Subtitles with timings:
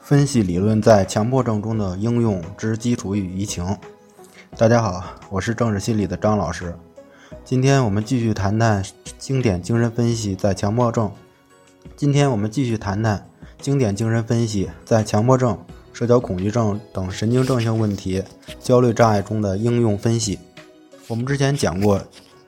[0.00, 3.76] 分析理论在强迫症中的应用之基础与移情。
[4.56, 6.74] 大家好，我是政治心理的张老师。
[7.44, 8.82] 今天我们继续谈谈
[9.18, 11.10] 经典精神分析在强迫症。
[11.96, 13.28] 今天我们继续谈谈
[13.60, 15.58] 经典精神分析在强迫症、
[15.92, 18.22] 社交恐惧症等神经症性问题、
[18.60, 20.38] 焦虑障碍中的应用分析。
[21.06, 22.02] 我们之前讲过，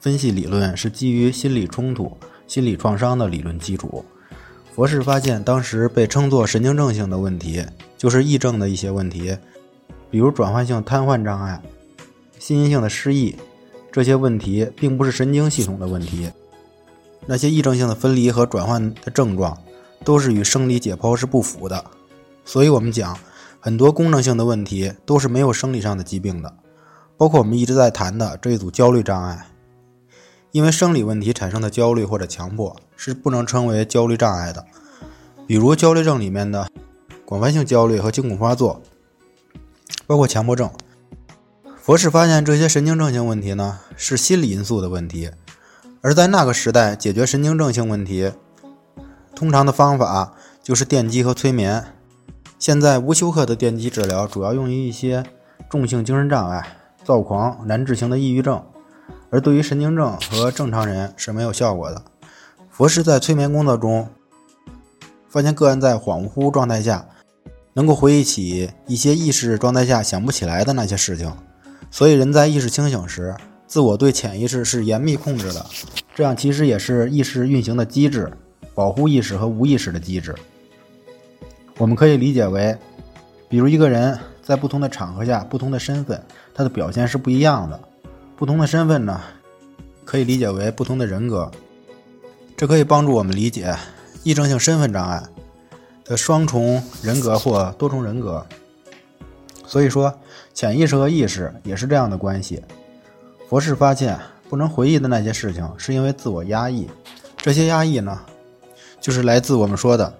[0.00, 2.16] 分析理论是基于心理冲突、
[2.46, 4.04] 心理创伤的理论基础。
[4.74, 7.64] 佛氏发现，当时被称作神经症性的问题，
[7.96, 9.38] 就是癔症的一些问题，
[10.10, 11.62] 比如转换性瘫痪障碍、
[12.40, 13.36] 心因性的失忆，
[13.92, 16.28] 这些问题并不是神经系统的问题。
[17.24, 19.56] 那些癔症性的分离和转换的症状，
[20.02, 21.84] 都是与生理解剖是不符的。
[22.44, 23.16] 所以，我们讲
[23.60, 26.52] 很多功能性的问题都是没有生理上的疾病的，
[27.16, 29.46] 包括我们一直在谈的这一组焦虑障碍。
[30.54, 34.64] 因为生理问题产生的焦虑或者强迫是不能称为焦虑障碍的，
[35.48, 36.68] 比如焦虑症里面的
[37.24, 38.80] 广泛性焦虑和惊恐发作，
[40.06, 40.70] 包括强迫症。
[41.76, 45.28] 佛氏发现这些神经症性问题呢是心理因素的问题，
[46.00, 48.30] 而在那个时代解决神经症性问题，
[49.34, 51.84] 通常的方法就是电击和催眠。
[52.60, 55.24] 现在无休克的电击治疗主要用于一些
[55.68, 56.64] 重性精神障碍、
[57.02, 58.64] 躁狂、难治型的抑郁症。
[59.34, 62.00] 而对于神经症和正常人是没有效果的。
[62.70, 64.08] 佛师在催眠工作中
[65.28, 67.04] 发现，个案在恍惚状态下
[67.72, 71.36] 能够回忆起一些意识状态下想不起来的那些事情。
[71.90, 73.34] 所以，人在意识清醒时，
[73.66, 75.66] 自我对潜意识是严密控制的，
[76.14, 78.32] 这样其实也是意识运行的机制，
[78.72, 80.32] 保护意识和无意识的机制。
[81.78, 82.78] 我们可以理解为，
[83.48, 86.24] 比如一个人在不同的场合下、不同的身份，
[86.54, 87.80] 他的表现是不一样的。
[88.36, 89.20] 不同的身份呢，
[90.04, 91.50] 可以理解为不同的人格，
[92.56, 93.74] 这可以帮助我们理解
[94.24, 95.22] 癔症性身份障碍
[96.04, 98.44] 的双重人格或多重人格。
[99.66, 100.12] 所以说，
[100.52, 102.62] 潜意识和意识也是这样的关系。
[103.48, 104.18] 博士发现，
[104.48, 106.88] 不能回忆的那些事情，是因为自我压抑。
[107.36, 108.20] 这些压抑呢，
[109.00, 110.12] 就是来自我们说的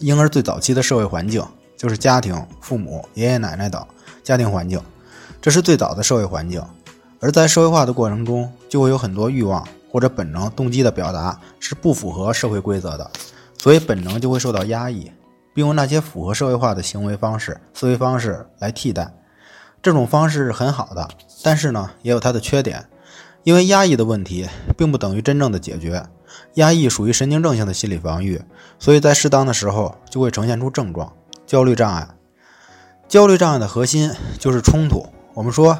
[0.00, 1.42] 婴儿最早期的社会环境，
[1.76, 3.84] 就是家庭、父母、爷爷奶奶等
[4.22, 4.80] 家庭环境，
[5.40, 6.62] 这是最早的社会环境。
[7.18, 13.10] 而在社会化的过程中，就会有很多欲望或者本能动机的表达是不符合社会规则的，
[13.56, 15.10] 所以本能就会受到压抑，
[15.54, 19.14] 并用那些符合社会化的行为方式、思维方式来替代。
[19.82, 21.08] 这种方式是很好的，
[21.42, 22.86] 但是呢，也有它的缺点，
[23.44, 26.04] 因为压抑的问题并不等于真正的解决。
[26.54, 28.42] 压抑属于神经症性的心理防御，
[28.78, 31.10] 所以在适当的时候就会呈现出症状。
[31.46, 32.08] 焦虑障碍，
[33.08, 35.06] 焦虑障碍的核心就是冲突。
[35.32, 35.78] 我们说。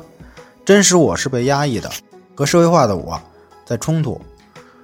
[0.66, 1.88] 真实我是被压抑的，
[2.34, 3.22] 和社会化的我
[3.64, 4.20] 在冲突，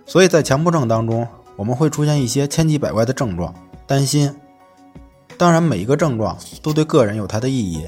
[0.06, 1.26] 所以在强迫症当中，
[1.56, 3.52] 我们会出现一些千奇百怪的症状，
[3.84, 4.32] 担心。
[5.36, 7.84] 当然，每一个症状都对个人有它的意义，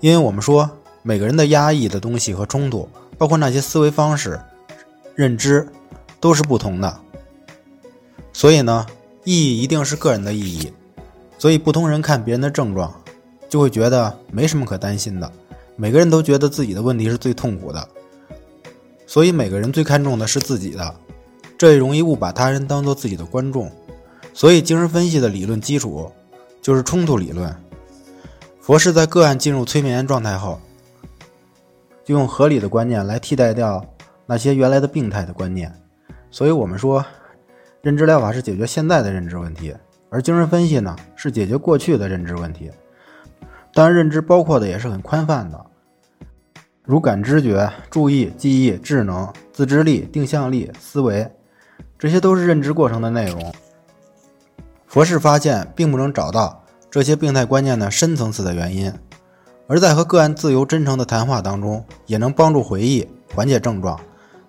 [0.00, 0.70] 因为我们说
[1.02, 4.38] 每个人的压抑的东西和冲突，包括那些思维方式、
[5.14, 5.66] 认知，
[6.20, 7.00] 都是不同的。
[8.34, 8.86] 所以呢，
[9.24, 10.70] 意义一定是个人的意义，
[11.38, 12.92] 所以不同人看别人的症状，
[13.48, 15.32] 就会觉得没什么可担心的。
[15.76, 17.88] 每个人都觉得自己的问题是最痛苦的，
[19.06, 20.94] 所以每个人最看重的是自己的，
[21.58, 23.70] 这也容易误把他人当做自己的观众。
[24.32, 26.10] 所以，精神分析的理论基础
[26.60, 27.54] 就是冲突理论。
[28.60, 30.60] 佛是在个案进入催眠状态后，
[32.04, 33.84] 就用合理的观念来替代掉
[34.26, 35.72] 那些原来的病态的观念。
[36.30, 37.04] 所以我们说，
[37.82, 39.74] 认知疗法是解决现在的认知问题，
[40.08, 42.70] 而精神分析呢，是解决过去的认知问题。
[43.74, 45.66] 当然，认知包括的也是很宽泛的，
[46.84, 51.28] 如感知觉、注意、记忆、智能、自制力、定向力、思维，
[51.98, 53.52] 这些都是认知过程的内容。
[54.86, 58.92] 佛氏发现并不能找到这些病态观念的深层次的原因，
[59.66, 63.98] 而在和个案自由真诚的谈话当中，也能帮助回忆、缓解症状。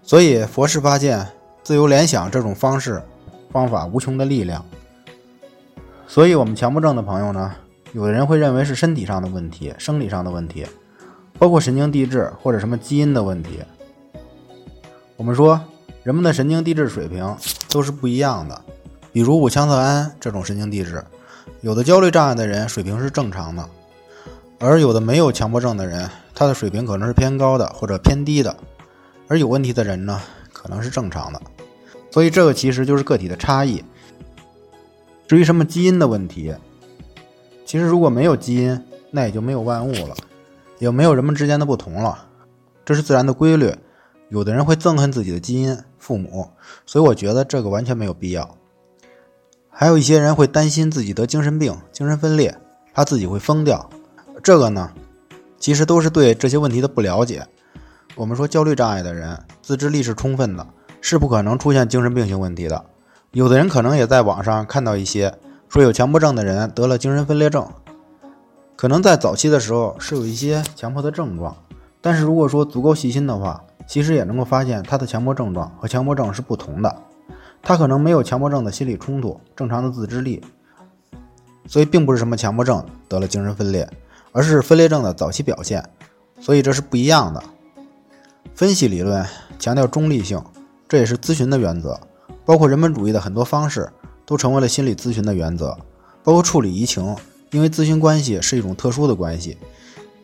[0.03, 1.27] 所以，佛氏发现
[1.63, 3.01] 自由联想这种方式
[3.51, 4.63] 方法无穷的力量。
[6.05, 7.55] 所以，我们强迫症的朋友呢？
[7.95, 10.67] 有的人会认为是身体上的问题、生理上的问题，
[11.39, 13.61] 包括神经递质或者什么基因的问题。
[15.15, 15.61] 我们说，
[16.03, 17.33] 人们的神经递质水平
[17.69, 18.61] 都是不一样的。
[19.13, 21.01] 比如五羟色胺这种神经递质，
[21.61, 23.65] 有的焦虑障碍的人水平是正常的，
[24.59, 28.53] 而有的没有强迫症的人，他的水平可能是偏高的或者偏低的。
[29.29, 30.21] 而有问题的人呢，
[30.51, 31.41] 可能是正常的。
[32.11, 33.81] 所以这个其实就是个体的差异。
[35.29, 36.53] 至于什么基因的问题，
[37.75, 38.81] 其实，如果没有基因，
[39.11, 40.15] 那也就没有万物了，
[40.79, 42.29] 也没有人们之间的不同了。
[42.85, 43.75] 这是自然的规律。
[44.29, 46.51] 有的人会憎恨自己的基因、父母，
[46.85, 48.55] 所以我觉得这个完全没有必要。
[49.69, 52.57] 还有一些人会担心自己得精神病、精神分裂，
[52.93, 53.89] 怕自己会疯掉。
[54.41, 54.93] 这个呢，
[55.59, 57.45] 其实都是对这些问题的不了解。
[58.15, 60.65] 我们说焦虑障碍的人自制力是充分的，
[61.01, 62.85] 是不可能出现精神病性问题的。
[63.31, 65.37] 有的人可能也在网上看到一些
[65.75, 67.67] 说有强迫症的人得了精神分裂症，
[68.77, 71.53] 可能在早期的时候是有一些强迫的症状，
[71.99, 76.95] 但是如果说足够细心的话，其实也能够发现他的强迫症状和强迫症是不同的。
[77.61, 80.41] 他可能没有强迫症的心理冲突，正常的自制力，
[81.67, 83.85] 所以并不是什么强迫症得了精神分裂。
[84.31, 85.83] 而是分裂症的早期表现，
[86.39, 87.43] 所以这是不一样的。
[88.53, 89.25] 分析理论
[89.59, 90.41] 强调中立性，
[90.87, 91.99] 这也是咨询的原则。
[92.45, 93.91] 包括人本主义的很多方式
[94.25, 95.77] 都成为了心理咨询的原则。
[96.23, 97.15] 包括处理移情，
[97.51, 99.57] 因为咨询关系是一种特殊的关系，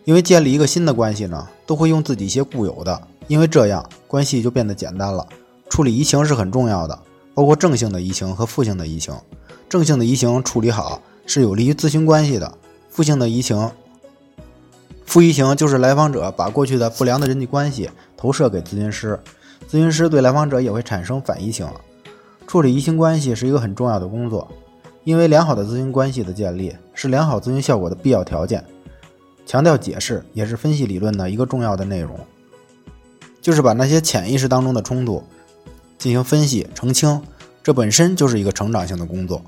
[0.04, 5.28] 因为建立一个新的关系呢，都会用自己一些固有的，因为这样关系就变得简单了。
[5.70, 7.00] 处理移情是很重要的，
[7.36, 9.14] 包括正性的移情和负性的移情。
[9.70, 12.58] 正性的移情处理好是有利于咨询关系的，
[12.90, 13.70] 负性的移情。
[15.06, 19.20] 负移情就是来访者把过去的不良的人际关系投射给咨询师，
[19.70, 21.68] 咨询师对来访者也会产生反移情。
[22.48, 24.48] 处理移情关系是一个很重要的工作，
[25.04, 28.64] 因为良好的咨询关系的建立是良好咨询效果的必要条件。
[29.46, 32.20] 强调解释也是分析理论的一个重要的内容，
[33.42, 35.24] 就是把那些潜意识当中的冲突
[35.98, 37.22] 进行分析澄清，
[37.64, 39.42] 这本身就是一个成长性的工作。